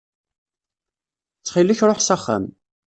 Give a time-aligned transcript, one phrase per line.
[1.37, 2.45] Ttxil-k ruḥ s axxam.